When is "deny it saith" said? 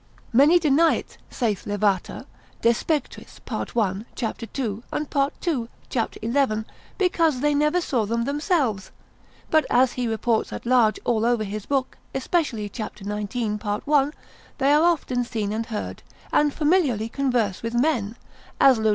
0.57-1.67